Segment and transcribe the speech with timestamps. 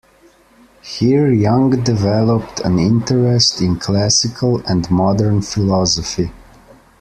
[0.81, 6.31] Here Young developed an interest in classical and modern philosophy.